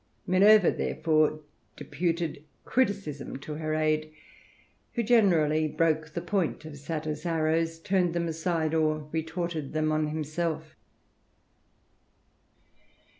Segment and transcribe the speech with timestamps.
[0.25, 1.41] Minerva therefore
[1.77, 4.11] deputed Criticism to her aid,
[4.93, 10.07] who generally broke the point of Satyr's arrows, turned them aside, or retorted them on
[10.07, 10.75] himself.